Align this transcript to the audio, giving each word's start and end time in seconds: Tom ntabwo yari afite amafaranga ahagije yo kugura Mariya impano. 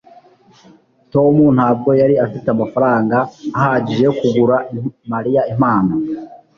Tom 1.13 1.35
ntabwo 1.57 1.89
yari 2.01 2.15
afite 2.25 2.47
amafaranga 2.55 3.17
ahagije 3.57 4.01
yo 4.07 4.13
kugura 4.19 4.55
Mariya 5.11 5.41
impano. 5.53 5.93